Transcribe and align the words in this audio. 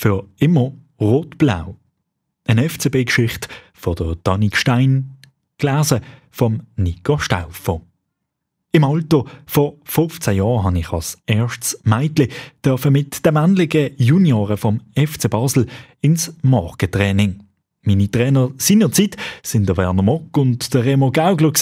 für 0.00 0.26
immer 0.38 0.72
rot-blau. 0.98 1.76
Eine 2.46 2.70
FCB-Geschichte 2.70 3.48
von 3.74 3.96
der 3.96 4.16
Danik 4.24 4.56
Stein, 4.56 5.18
gelesen 5.58 6.00
vom 6.30 6.62
Nico 6.76 7.18
Stauffer. 7.18 7.82
Im 8.72 8.84
Alter 8.84 9.24
von 9.44 9.74
15 9.84 10.36
Jahren 10.36 10.64
habe 10.64 10.78
ich 10.78 10.90
als 10.90 11.18
erstes 11.26 11.78
Mädchen 11.84 12.28
mit 12.88 13.26
den 13.26 13.34
männlichen 13.34 13.90
Junioren 13.98 14.56
vom 14.56 14.80
FC 14.96 15.28
Basel 15.28 15.66
ins 16.00 16.34
Morgentraining. 16.40 17.42
Meine 17.82 18.10
Trainer 18.10 18.52
seinerzeit 18.56 19.18
sind 19.42 19.68
der 19.68 19.76
Werner 19.76 20.02
Mock 20.02 20.34
und 20.38 20.72
der 20.72 20.86
Remo 20.86 21.10
Gaugler 21.10 21.52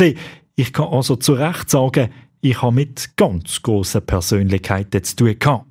Ich 0.55 0.73
kann 0.73 0.87
also 0.87 1.17
zu 1.17 1.33
Recht 1.33 1.71
sagen, 1.71 2.11
ich 2.41 2.63
habe 2.63 2.77
mit 2.77 3.17
ganz 3.17 3.61
grossen 3.63 4.07
Persönlichkeiten 4.07 5.03
zu 5.03 5.17
tun 5.17 5.37
gehabt. 5.37 5.65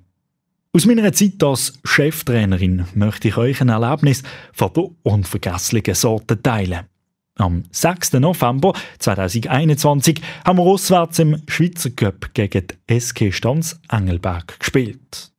Aus 0.72 0.86
meiner 0.86 1.12
Zeit 1.12 1.42
als 1.42 1.80
Cheftrainerin 1.82 2.84
möchte 2.94 3.26
ich 3.26 3.36
euch 3.36 3.60
ein 3.60 3.70
Erlebnis 3.70 4.22
von 4.52 4.72
der 4.72 4.84
unvergesslichen 5.02 5.96
Sorte 5.96 6.40
teilen. 6.40 6.86
Am 7.38 7.62
6. 7.70 8.14
November 8.14 8.72
2021 8.98 10.20
haben 10.44 10.58
wir 10.58 10.64
auswärts 10.64 11.20
im 11.20 11.40
Schweizer 11.46 11.90
Cup 11.90 12.34
gegen 12.34 12.66
die 12.90 13.00
SK 13.00 13.32
Stanz 13.32 13.80
Engelberg 13.88 14.58
gespielt. 14.58 15.30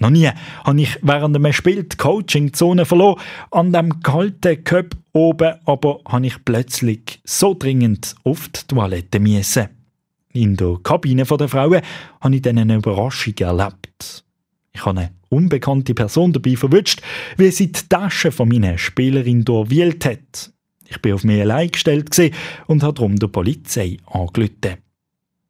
Noch 0.00 0.10
nie 0.10 0.28
habe 0.64 0.80
ich 0.80 0.98
während 1.00 1.36
dem 1.36 1.52
Spiel 1.52 1.84
die 1.84 1.96
Coaching-Zone 1.96 2.84
verloren. 2.84 3.20
An 3.52 3.72
dem 3.72 4.00
kalten 4.00 4.64
Cup 4.64 4.96
oben 5.12 5.54
aber 5.64 6.00
habe 6.08 6.26
ich 6.26 6.44
plötzlich 6.44 7.20
so 7.24 7.54
dringend 7.54 8.16
auf 8.24 8.48
die 8.48 8.66
Toilette 8.66 9.20
müssen. 9.20 9.68
In 10.32 10.56
der 10.56 10.76
Kabine 10.82 11.22
der 11.22 11.48
Frauen 11.48 11.82
habe 12.20 12.34
ich 12.34 12.42
dann 12.42 12.58
eine 12.58 12.76
Überraschung 12.76 13.34
erlebt. 13.38 14.24
Ich 14.72 14.84
habe 14.84 15.00
eine 15.00 15.12
unbekannte 15.28 15.94
Person 15.94 16.32
dabei 16.32 16.56
verwünscht, 16.56 17.00
wie 17.36 17.50
sie 17.52 17.70
die 17.70 17.88
Tasche 17.88 18.32
von 18.32 18.48
meiner 18.48 18.76
Spielerin 18.76 19.44
durchwühlt 19.44 20.04
hat. 20.04 20.52
Ich 20.88 21.00
bin 21.02 21.12
auf 21.12 21.24
mich 21.24 21.40
allein 21.40 21.70
gestellt 21.70 22.16
und 22.66 22.82
habe 22.82 22.94
darum 22.94 23.16
der 23.16 23.28
Polizei 23.28 23.98
angerufen. 24.06 24.78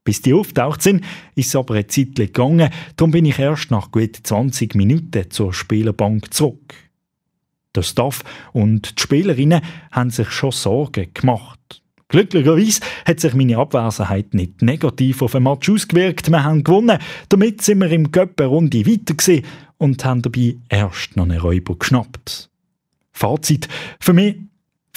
Bis 0.04 0.22
die 0.22 0.32
auftaucht 0.32 0.82
sind, 0.82 1.04
ist 1.34 1.48
es 1.48 1.56
aber 1.56 1.74
eine 1.74 1.86
Zeit 1.86 2.16
gegangen, 2.16 2.70
darum 2.96 3.10
bin 3.10 3.26
ich 3.26 3.38
erst 3.38 3.70
nach 3.70 3.90
gut 3.90 4.16
20 4.22 4.74
Minuten 4.74 5.30
zur 5.30 5.52
Spielerbank 5.52 6.32
zurück. 6.32 6.74
Der 7.74 7.82
Staff 7.82 8.24
und 8.52 8.98
die 8.98 9.02
Spielerinnen 9.02 9.60
haben 9.92 10.10
sich 10.10 10.30
schon 10.30 10.50
Sorgen 10.50 11.12
gemacht. 11.12 11.82
Glücklicherweise 12.08 12.80
hat 13.04 13.20
sich 13.20 13.34
meine 13.34 13.58
Abwesenheit 13.58 14.32
nicht 14.32 14.62
negativ 14.62 15.20
auf 15.20 15.32
den 15.32 15.42
Match 15.42 15.68
ausgewirkt. 15.68 16.30
Wir 16.30 16.42
haben 16.42 16.64
gewonnen. 16.64 16.98
Damit 17.28 17.60
sind 17.60 17.80
wir 17.80 17.90
im 17.90 18.10
Göppe 18.10 18.46
Runde 18.46 18.86
weiter 18.86 19.46
und 19.76 20.04
haben 20.06 20.22
dabei 20.22 20.56
erst 20.70 21.16
noch 21.16 21.24
einen 21.24 21.38
Räuber 21.38 21.76
geschnappt. 21.76 22.48
Fazit. 23.12 23.68
Für 24.00 24.14
mich 24.14 24.36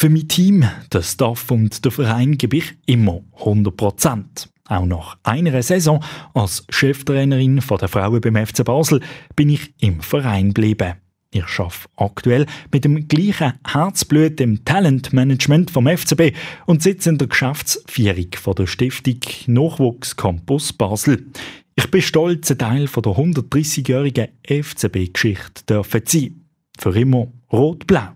für 0.02 0.10
mein 0.10 0.28
Team, 0.28 0.68
den 0.92 1.04
Staff 1.04 1.52
und 1.52 1.86
den 1.86 1.92
Verein 1.92 2.36
gebe 2.36 2.58
ich 2.58 2.74
immer 2.88 3.22
100 3.38 3.78
Prozent. 3.78 4.50
Auch 4.68 4.84
nach 4.84 5.20
einer 5.22 5.62
Saison 5.62 6.04
als 6.34 6.66
Cheftrainerin 6.70 7.62
der 7.80 7.88
Frauen 7.88 8.20
beim 8.20 8.48
FC 8.48 8.66
Basel 8.66 9.02
bin 9.36 9.50
ich 9.50 9.76
im 9.80 10.02
Verein 10.02 10.56
geblieben. 10.56 10.96
Ich 11.30 11.44
arbeite 11.60 11.88
aktuell 11.98 12.48
mit 12.74 12.84
dem 12.84 13.08
gleichen 13.08 13.54
Herzblut 13.64 14.42
im 14.42 14.66
Talentmanagement 14.66 15.70
vom 15.70 15.86
FCB 15.86 16.36
und 16.66 16.82
sitze 16.82 17.12
in 17.12 17.20
der 17.20 17.28
Geschäftsführung 17.28 18.56
der 18.58 18.66
Stiftung 18.66 19.20
Nachwuchs 19.46 20.18
Campus 20.18 20.74
Basel. 20.74 21.28
Ich 21.76 21.92
bin 21.92 22.02
stolz, 22.02 22.50
ein 22.50 22.58
Teil 22.58 22.86
der 22.88 23.04
130-jährigen 23.04 24.30
FCB-Geschichte 24.48 25.64
zu 25.68 25.84
sein. 26.06 26.42
Für 26.80 27.00
immer 27.00 27.28
rot-blau. 27.54 28.16